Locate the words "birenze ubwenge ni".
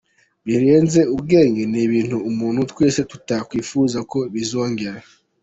0.45-1.79